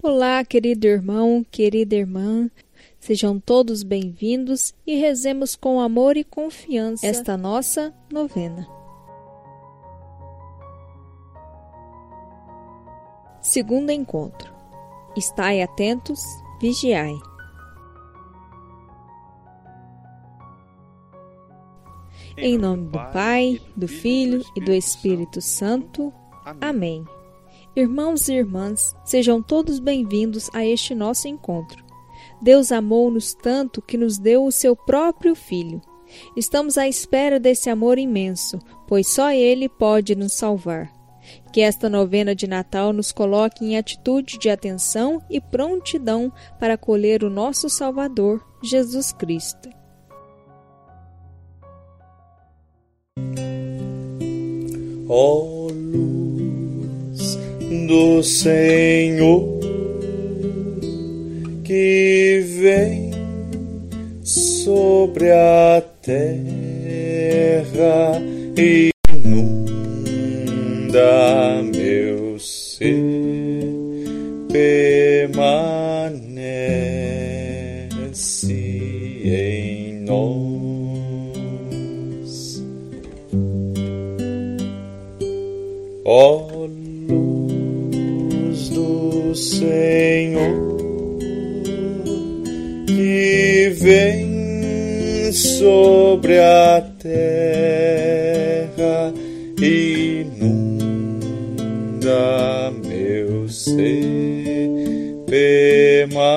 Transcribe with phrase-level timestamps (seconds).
[0.00, 2.48] Olá, querido irmão, querida irmã.
[3.00, 8.64] Sejam todos bem-vindos e rezemos com amor e confiança esta nossa novena.
[13.42, 14.54] Segundo encontro.
[15.16, 16.22] Estai atentos,
[16.60, 17.18] vigiai.
[22.36, 26.12] Em nome do Pai, do Filho e do Espírito Santo.
[26.60, 27.04] Amém.
[27.78, 31.84] Irmãos e irmãs, sejam todos bem-vindos a este nosso encontro.
[32.42, 35.80] Deus amou-nos tanto que nos deu o seu próprio Filho.
[36.36, 40.92] Estamos à espera desse amor imenso, pois só Ele pode nos salvar.
[41.52, 47.22] Que esta novena de Natal nos coloque em atitude de atenção e prontidão para acolher
[47.22, 49.68] o nosso Salvador, Jesus Cristo.
[55.08, 56.27] ó luz
[57.86, 59.58] do Senhor
[61.64, 63.10] que vem
[64.22, 66.22] sobre a terra
[68.56, 68.90] e
[98.68, 99.12] terra
[99.60, 100.70] inunda
[102.84, 104.68] meu ser
[105.26, 106.36] permanece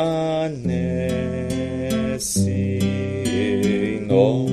[2.50, 4.52] em nós.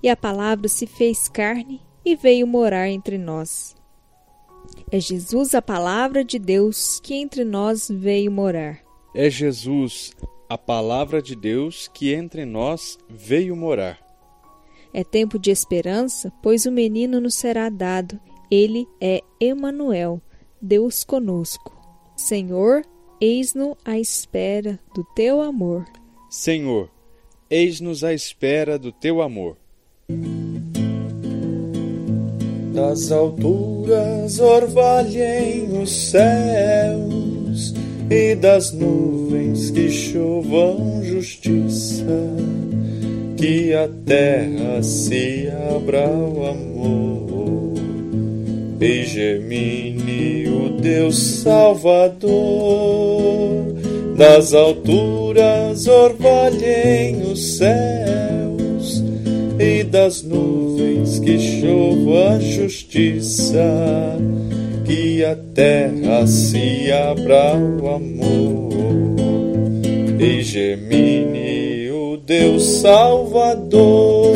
[0.00, 3.76] e a palavra se fez carne e veio morar entre nós.
[4.90, 8.87] É Jesus a palavra de Deus que entre nós veio morar.
[9.20, 10.12] É Jesus,
[10.48, 13.98] a palavra de Deus que entre nós veio morar.
[14.94, 18.20] É tempo de esperança, pois o menino nos será dado.
[18.48, 20.22] Ele é Emanuel,
[20.62, 21.76] Deus conosco.
[22.16, 22.84] Senhor,
[23.20, 25.84] eis-nos à espera do teu amor.
[26.30, 26.88] Senhor,
[27.50, 29.56] eis-nos à espera do teu amor.
[32.72, 37.37] Das alturas orvalhem os céus
[38.10, 42.04] e das nuvens que chovam justiça,
[43.36, 47.74] que a terra se abra ao amor
[48.80, 52.28] e gemine o Deus Salvador.
[54.16, 59.04] Das alturas orvalhem os céus
[59.60, 64.16] e das nuvens que chova justiça,
[64.88, 68.72] que a terra se abra ao amor
[70.18, 74.34] e gemine o Deus Salvador.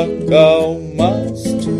[0.03, 1.71] acalmaste.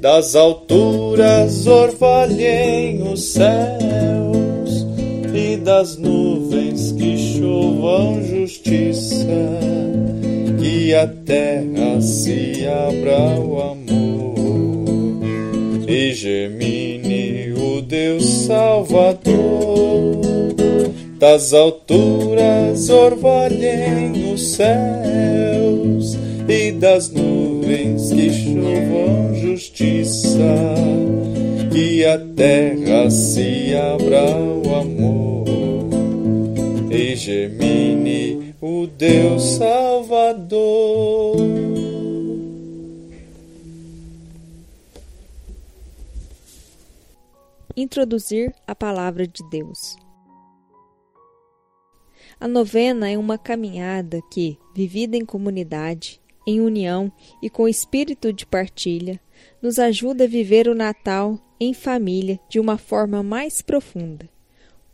[0.00, 4.86] Das alturas orvalhem os céus
[5.34, 9.26] e das nuvens que chovam justiça,
[10.60, 13.88] que a terra se abra ao amor
[15.88, 16.67] e Deus
[18.88, 20.18] Salvador.
[21.18, 26.16] Das alturas orvalhem os céus
[26.48, 30.74] e das nuvens que chovam justiça,
[31.70, 35.44] que a terra se abra ao amor
[36.90, 41.37] e gemine o Deus Salvador.
[47.80, 49.96] Introduzir a palavra de Deus.
[52.40, 58.44] A novena é uma caminhada que, vivida em comunidade, em união e com espírito de
[58.44, 59.20] partilha,
[59.62, 64.28] nos ajuda a viver o Natal em família de uma forma mais profunda.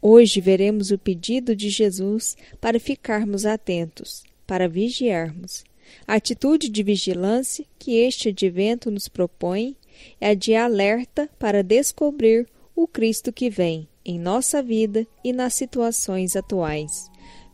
[0.03, 5.65] Hoje veremos o pedido de Jesus para ficarmos atentos, para vigiarmos.
[6.07, 9.75] A atitude de vigilância que este advento nos propõe
[10.21, 16.37] é de alerta para descobrir o Cristo que vem em nossa vida e nas situações
[16.37, 17.11] atuais.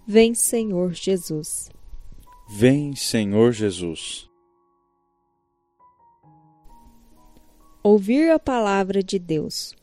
[0.06, 1.70] Vem, Senhor Jesus.
[2.48, 4.28] Vem, Senhor Jesus.
[7.82, 9.74] Ouvir a palavra de Deus.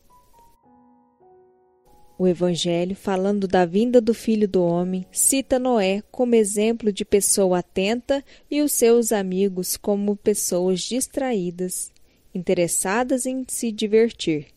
[2.20, 7.60] O Evangelho, falando da vinda do Filho do Homem, cita Noé como exemplo de pessoa
[7.60, 11.92] atenta e os seus amigos como pessoas distraídas,
[12.34, 14.57] interessadas em se divertir.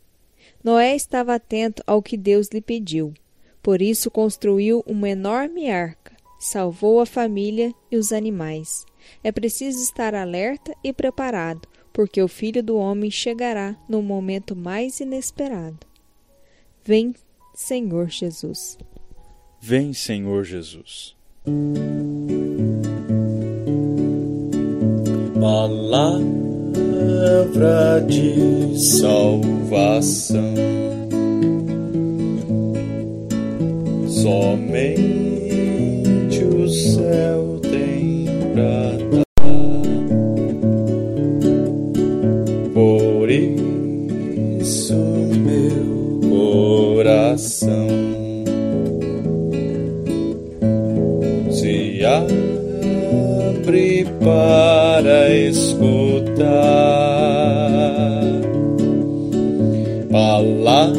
[0.62, 3.14] Noé estava atento ao que Deus lhe pediu,
[3.62, 8.84] por isso construiu uma enorme arca, salvou a família e os animais.
[9.24, 15.00] É preciso estar alerta e preparado, porque o Filho do Homem chegará no momento mais
[15.00, 15.78] inesperado.
[16.84, 17.14] Vem
[17.54, 18.78] Senhor Jesus.
[19.60, 21.14] Vem, Senhor Jesus.
[25.38, 26.39] Palavra
[28.00, 30.54] de salvação.
[34.08, 35.24] Somente
[36.44, 37.49] o céu
[60.10, 60.90] palavra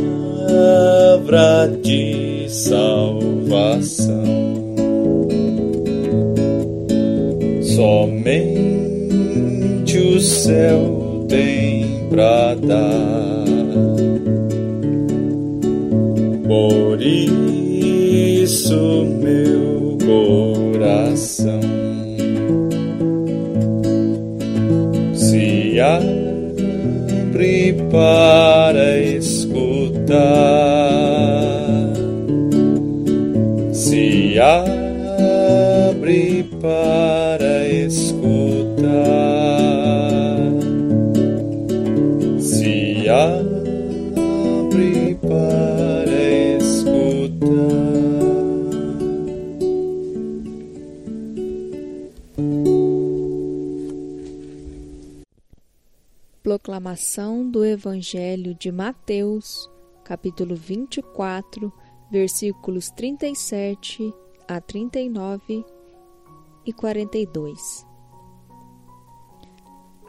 [1.83, 4.23] de salvação.
[7.61, 8.71] Somente
[9.97, 13.41] o céu tem pra dar.
[16.47, 18.75] Por isso,
[19.21, 21.61] meu coração
[25.13, 28.50] se abre para
[30.11, 31.93] escutar,
[33.73, 38.91] se abre para escutar,
[42.39, 45.51] se abre para
[56.43, 59.70] Proclamação do Evangelho de Mateus,
[60.11, 61.71] capítulo 24,
[62.11, 64.13] versículos 37
[64.45, 65.63] a 39
[66.65, 67.87] e 42.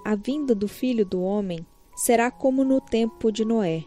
[0.05, 1.65] A vinda do Filho do Homem
[1.95, 3.85] será como no tempo de Noé,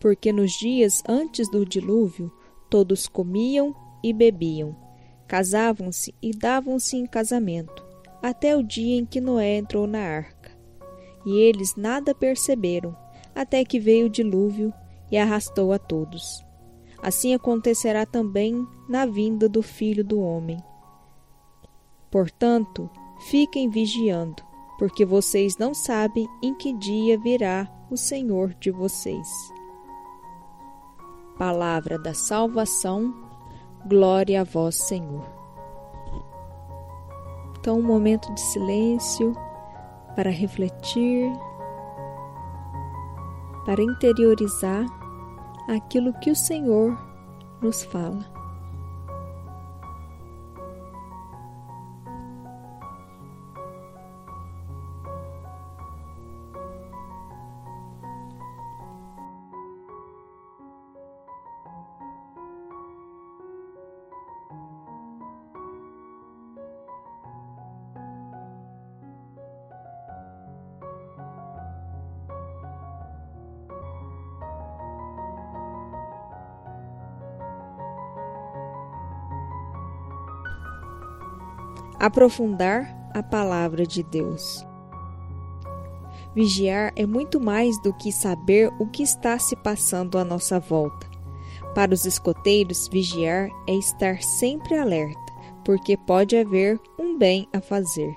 [0.00, 2.32] porque nos dias antes do dilúvio
[2.70, 4.74] todos comiam e bebiam,
[5.26, 7.84] casavam-se e davam-se em casamento,
[8.22, 10.50] até o dia em que Noé entrou na arca
[11.26, 12.96] e eles nada perceberam,
[13.34, 14.72] até que veio o dilúvio
[15.10, 16.44] e arrastou a todos.
[17.02, 20.58] Assim acontecerá também na vinda do Filho do Homem.
[22.10, 22.90] Portanto,
[23.20, 24.42] fiquem vigiando,
[24.78, 29.28] porque vocês não sabem em que dia virá o Senhor de vocês.
[31.38, 33.14] Palavra da salvação,
[33.86, 35.24] glória a vós, Senhor.
[37.58, 39.34] Então, um momento de silêncio
[40.16, 41.30] para refletir,
[43.64, 44.97] para interiorizar
[45.68, 46.98] aquilo que o Senhor
[47.60, 48.37] nos fala.
[81.98, 84.64] Aprofundar a palavra de Deus.
[86.34, 91.08] Vigiar é muito mais do que saber o que está se passando à nossa volta.
[91.74, 95.32] Para os escoteiros, vigiar é estar sempre alerta,
[95.64, 98.16] porque pode haver um bem a fazer.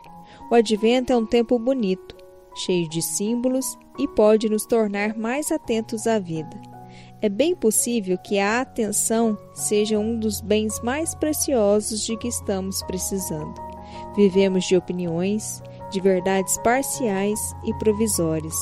[0.52, 2.16] O advento é um tempo bonito,
[2.56, 6.60] cheio de símbolos e pode nos tornar mais atentos à vida.
[7.22, 12.82] É bem possível que a atenção seja um dos bens mais preciosos de que estamos
[12.84, 13.71] precisando.
[14.16, 18.56] Vivemos de opiniões, de verdades parciais e provisórias,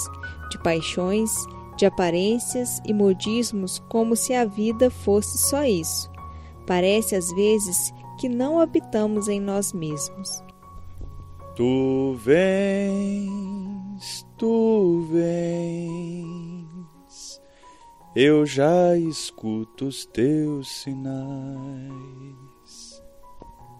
[0.51, 1.31] de paixões,
[1.75, 6.09] de aparências e modismos como se a vida fosse só isso.
[6.67, 10.43] Parece às vezes que não habitamos em nós mesmos.
[11.55, 13.59] Tu vens
[14.39, 16.31] tu vens,
[18.15, 22.48] eu já escuto os teus sinais.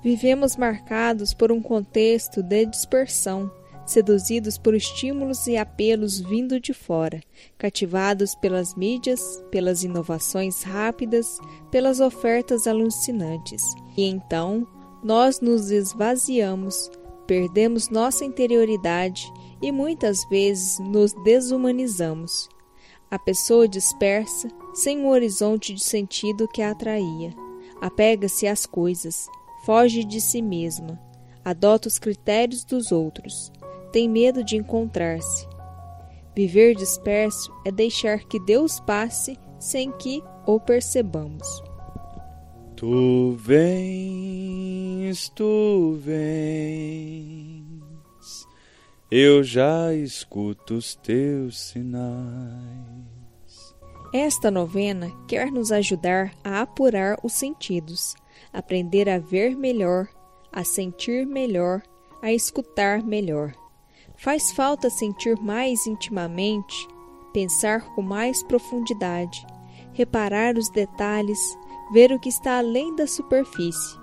[0.01, 3.51] Vivemos marcados por um contexto de dispersão,
[3.86, 7.22] seduzidos por estímulos e apelos vindo de fora,
[7.58, 11.39] cativados pelas mídias, pelas inovações rápidas,
[11.70, 13.63] pelas ofertas alucinantes.
[13.98, 14.65] E então,
[15.03, 16.89] nós nos esvaziamos,
[17.27, 22.48] perdemos nossa interioridade e muitas vezes nos desumanizamos.
[23.12, 27.34] A pessoa dispersa, sem um horizonte de sentido que a atraía,
[27.82, 29.27] apega-se às coisas,
[29.69, 30.99] foge de si mesma,
[31.45, 33.51] adota os critérios dos outros,
[33.91, 35.47] tem medo de encontrar-se.
[36.35, 41.47] Viver disperso é deixar que Deus passe sem que o percebamos.
[42.75, 47.69] Tu vens, tu vens,
[49.11, 52.59] eu já escuto os teus sinais.
[54.11, 58.15] Esta novena quer nos ajudar a apurar os sentidos,
[58.53, 60.08] aprender a ver melhor,
[60.51, 61.82] a sentir melhor,
[62.22, 63.53] a escutar melhor.
[64.15, 66.88] Faz falta sentir mais intimamente,
[67.32, 69.46] pensar com mais profundidade,
[69.94, 71.39] reparar os detalhes,
[71.94, 73.98] ver o que está além da superfície.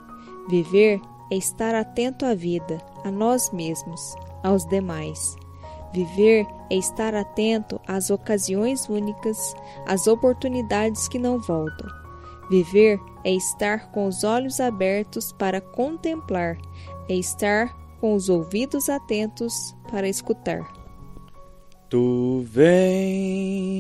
[0.49, 1.01] Viver
[1.31, 5.37] é estar atento à vida, a nós mesmos, aos demais.
[5.93, 9.55] Viver é estar atento às ocasiões únicas,
[9.87, 12.06] às oportunidades que não voltam.
[12.49, 16.57] Viver é estar com os olhos abertos para contemplar,
[17.09, 20.63] é estar com os ouvidos atentos para escutar.
[21.89, 23.77] Tu vens,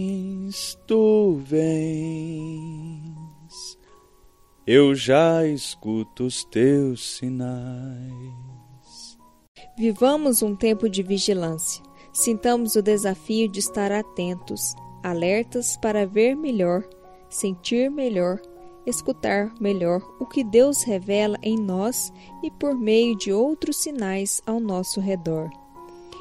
[0.87, 3.07] tu vens,
[4.67, 8.47] eu já escuto os teus sinais.
[9.79, 11.85] Vivamos um tempo de vigilância.
[12.13, 16.83] Sintamos o desafio de estar atentos, alertas para ver melhor,
[17.29, 18.41] sentir melhor,
[18.87, 22.13] escutar melhor o que Deus revela em nós
[22.43, 25.51] e por meio de outros sinais ao nosso redor.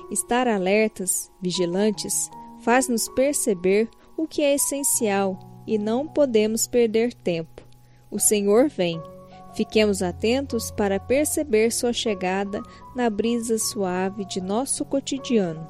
[0.09, 2.29] Estar alertas, vigilantes,
[2.61, 7.63] faz-nos perceber o que é essencial e não podemos perder tempo.
[8.09, 9.01] O Senhor vem
[9.55, 12.61] Fiquemos atentos para perceber sua chegada
[12.93, 15.65] na brisa suave de nosso cotidiano.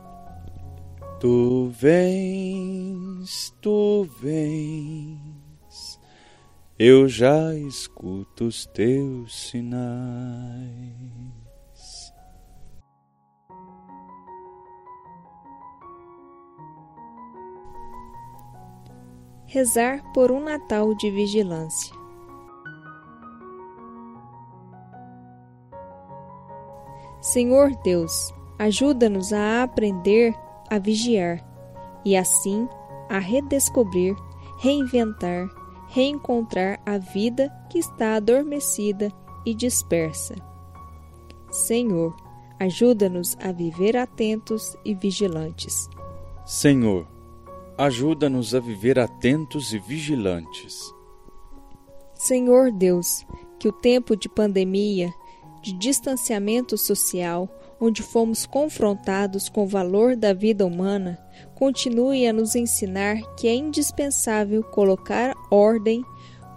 [1.19, 5.19] Tu vens, tu vens,
[6.77, 10.93] eu já escuto os teus sinais.
[19.45, 21.95] Rezar por um Natal de vigilância.
[27.21, 30.35] Senhor Deus, ajuda-nos a aprender
[30.69, 31.39] a vigiar
[32.03, 32.67] e assim
[33.09, 34.13] a redescobrir,
[34.59, 35.47] reinventar,
[35.87, 39.11] reencontrar a vida que está adormecida
[39.45, 40.35] e dispersa.
[41.51, 42.15] Senhor,
[42.59, 45.89] ajuda-nos a viver atentos e vigilantes.
[46.45, 47.07] Senhor,
[47.77, 50.93] ajuda-nos a viver atentos e vigilantes.
[52.13, 53.25] Senhor Deus,
[53.59, 55.13] que o tempo de pandemia
[55.65, 57.49] de distanciamento social,
[57.81, 61.19] onde fomos confrontados com o valor da vida humana,
[61.55, 66.03] continue a nos ensinar que é indispensável colocar ordem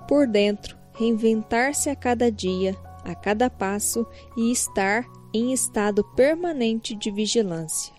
[0.07, 7.11] por dentro, reinventar-se a cada dia, a cada passo e estar em estado permanente de
[7.11, 7.95] vigilância.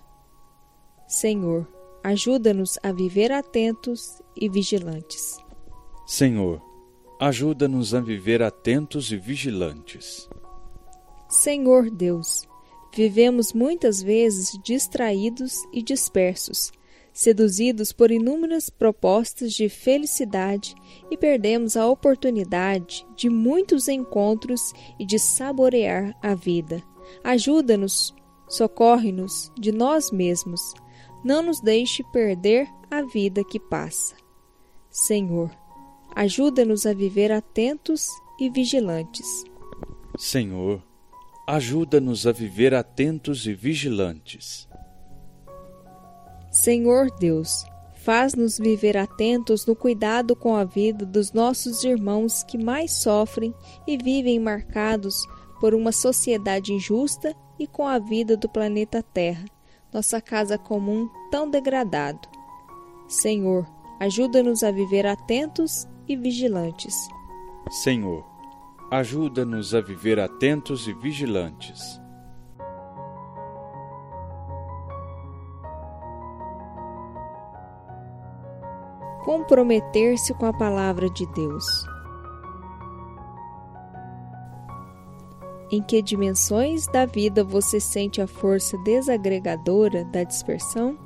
[1.08, 1.68] Senhor,
[2.04, 5.38] ajuda-nos a viver atentos e vigilantes.
[6.06, 6.62] Senhor,
[7.20, 10.30] ajuda-nos a viver atentos e vigilantes.
[11.28, 12.48] Senhor Deus,
[12.96, 16.72] vivemos muitas vezes distraídos e dispersos,
[17.20, 20.74] seduzidos por inúmeras propostas de felicidade
[21.12, 26.82] e perdemos a oportunidade de muitos encontros e de saborear a vida.
[27.22, 28.16] Ajuda-nos,
[28.48, 30.62] socorre-nos de nós mesmos.
[31.22, 34.16] Não nos deixe perder a vida que passa.
[34.90, 35.52] Senhor,
[36.16, 38.08] ajuda-nos a viver atentos
[38.40, 39.44] e vigilantes.
[40.18, 40.82] Senhor,
[41.46, 44.69] ajuda-nos a viver atentos e vigilantes.
[46.52, 47.64] Senhor Deus,
[47.94, 53.54] faz-nos viver atentos no cuidado com a vida dos nossos irmãos que mais sofrem
[53.86, 55.28] e vivem marcados
[55.60, 59.46] por uma sociedade injusta e com a vida do planeta Terra,
[59.94, 62.28] nossa casa comum tão degradado.
[63.08, 63.68] Senhor,
[64.00, 66.96] ajuda-nos a viver atentos e vigilantes.
[67.70, 68.26] Senhor,
[68.90, 72.00] ajuda-nos a viver atentos e vigilantes.
[79.24, 81.66] Comprometer-se com a palavra de Deus.
[85.72, 90.98] Em que dimensões da vida você sente a força desagregadora da dispersão?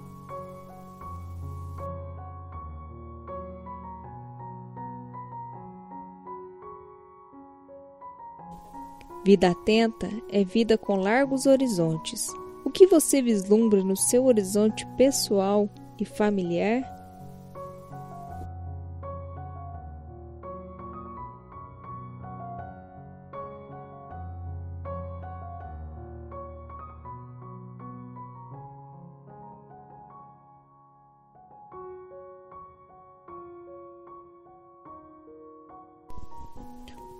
[9.25, 12.27] Vida atenta é vida com largos horizontes.
[12.65, 17.02] O que você vislumbra no seu horizonte pessoal e familiar?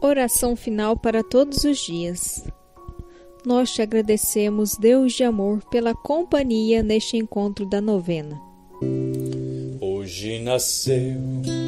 [0.05, 2.43] Oração final para todos os dias.
[3.45, 8.37] Nós te agradecemos, Deus de amor, pela companhia neste encontro da novena.
[9.79, 11.15] Hoje nasceu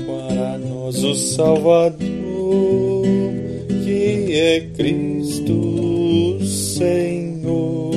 [0.06, 1.96] para nós o Salvador,
[3.86, 7.94] que é Cristo Senhor.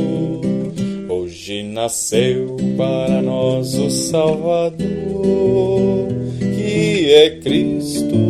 [1.10, 4.78] Hoje nasceu para nós o Salvador,
[6.38, 8.27] que é Cristo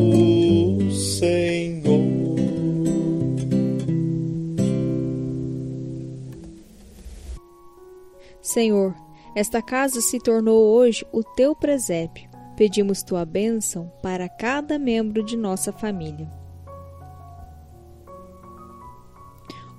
[8.49, 8.95] Senhor,
[9.35, 12.31] esta casa se tornou hoje o teu presépio.
[12.57, 16.27] Pedimos tua bênção para cada membro de nossa família.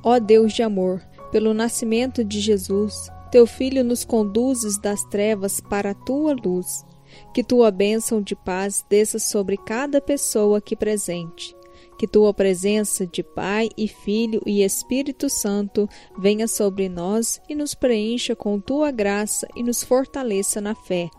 [0.03, 5.89] Ó Deus de amor, pelo nascimento de Jesus, teu Filho nos conduzes das trevas para
[5.89, 6.85] a tua luz.
[7.33, 11.57] Que tua bênção de paz desça sobre cada pessoa aqui presente
[11.99, 15.85] que tua presença de Pai e Filho e Espírito Santo
[16.17, 21.09] venha sobre nós e nos preencha com tua graça e nos fortaleça na fé,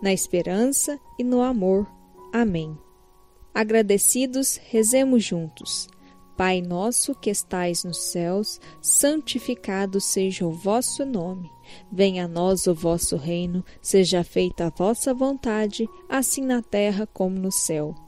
[0.00, 1.92] na esperança e no amor.
[2.32, 2.78] Amém.
[3.52, 5.88] Agradecidos, rezemos juntos.
[6.36, 11.50] Pai nosso que estais nos céus, santificado seja o vosso nome.
[11.90, 17.36] Venha a nós o vosso reino, seja feita a vossa vontade, assim na terra como
[17.36, 18.07] no céu.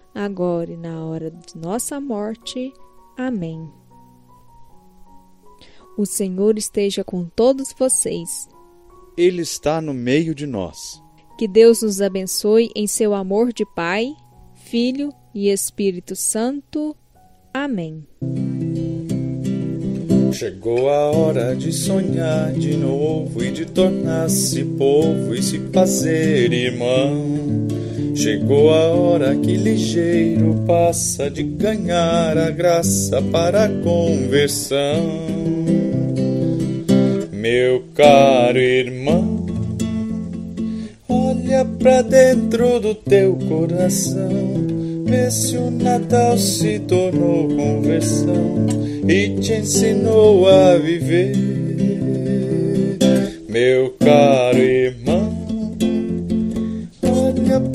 [0.13, 2.73] agora e na hora de nossa morte.
[3.17, 3.69] Amém.
[5.97, 8.47] O Senhor esteja com todos vocês.
[9.17, 11.01] Ele está no meio de nós.
[11.37, 14.15] Que Deus nos abençoe em seu amor de Pai,
[14.55, 16.95] Filho e Espírito Santo.
[17.53, 18.07] Amém.
[20.31, 27.67] Chegou a hora de sonhar de novo e de tornar-se povo e se fazer irmão.
[28.13, 35.01] Chegou a hora que ligeiro passa de ganhar a graça para a conversão.
[37.31, 39.45] Meu caro irmão,
[41.09, 44.29] olha pra dentro do teu coração.
[45.05, 48.67] Vê se o Natal se tornou conversão
[49.07, 51.35] e te ensinou a viver.
[53.49, 55.20] Meu caro irmão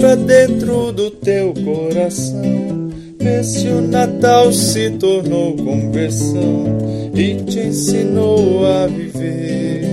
[0.06, 2.88] pra dentro do teu coração.
[3.18, 6.64] Vê se o Natal se tornou conversão
[7.12, 9.84] e te ensinou a viver.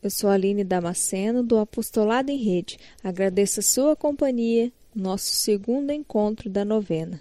[0.00, 2.78] Eu sou Aline Damasceno, do Apostolado em Rede.
[3.02, 7.20] Agradeço a sua companhia, nosso segundo encontro da novena.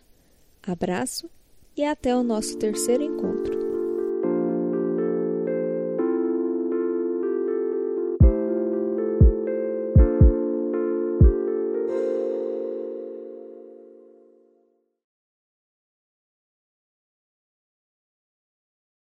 [0.62, 1.28] Abraço
[1.76, 3.27] e até o nosso terceiro encontro.